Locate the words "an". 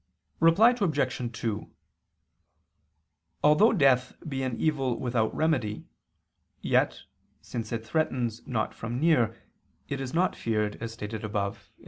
4.41-4.59